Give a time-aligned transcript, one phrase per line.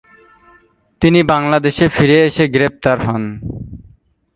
[1.01, 3.23] তিনি বাংলাদেশে ফিরে এসে গ্রেপ্তার হন।